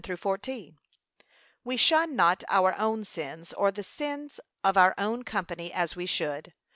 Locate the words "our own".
2.49-3.05, 4.75-5.21